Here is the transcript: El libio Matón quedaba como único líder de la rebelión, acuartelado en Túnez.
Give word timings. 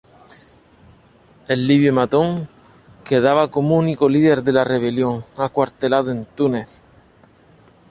El 1.47 1.67
libio 1.67 1.93
Matón 1.93 2.49
quedaba 3.05 3.51
como 3.51 3.77
único 3.77 4.09
líder 4.09 4.41
de 4.41 4.51
la 4.51 4.63
rebelión, 4.63 5.23
acuartelado 5.37 6.09
en 6.11 6.25
Túnez. 6.25 6.81